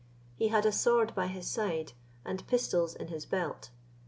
[0.33, 1.93] He had a sword by his side,
[2.25, 3.69] and pistols in his belt.